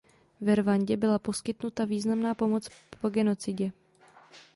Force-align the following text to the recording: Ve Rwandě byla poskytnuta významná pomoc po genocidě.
Ve 0.41 0.55
Rwandě 0.55 0.97
byla 0.97 1.19
poskytnuta 1.19 1.85
významná 1.85 2.35
pomoc 2.35 2.69
po 3.01 3.09
genocidě. 3.09 3.71